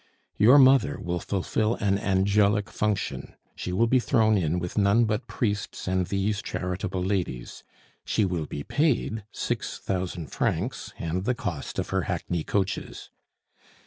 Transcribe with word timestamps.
Your 0.39 0.57
mother 0.57 0.99
will 0.99 1.19
fulfil 1.19 1.75
an 1.75 1.99
angelic 1.99 2.71
function; 2.71 3.35
she 3.55 3.71
will 3.71 3.85
be 3.85 3.99
thrown 3.99 4.35
in 4.35 4.57
with 4.57 4.75
none 4.75 5.05
but 5.05 5.27
priests 5.27 5.87
and 5.87 6.07
these 6.07 6.41
charitable 6.41 7.03
ladies; 7.03 7.63
she 8.03 8.25
will 8.25 8.47
be 8.47 8.63
paid 8.63 9.25
six 9.31 9.77
thousand 9.77 10.31
francs 10.31 10.91
and 10.97 11.25
the 11.25 11.35
cost 11.35 11.77
of 11.77 11.89
her 11.89 12.05
hackney 12.09 12.43
coaches. 12.43 13.11